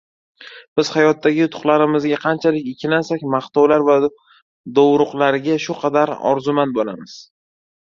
Biz 0.79 0.87
hayotdagi 0.93 1.43
yutuqlarimizga 1.43 2.17
qanchalik 2.23 2.71
ikkilansak, 2.71 3.27
maqtovlar 3.35 3.87
va 3.91 3.99
dovruqlarga 4.81 5.61
shu 5.69 5.79
qadar 5.85 6.17
orzumand 6.35 6.77
bo‘lamiz. 6.83 7.17